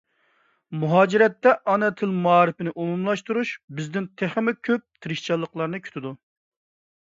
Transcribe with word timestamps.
مۇھاجىرەتتە 0.83 1.51
ئانا 1.73 1.89
تىل 1.99 2.15
مائارىپىنى 2.23 2.73
ئومۇملاشتۇرۇش 2.77 3.51
بىزدىن 3.81 4.09
تېخىمۇ 4.23 4.55
كۆپ 4.71 4.89
تىرىشچانلىقلارنى 5.05 5.83
كۈتىدۇ. 5.85 6.15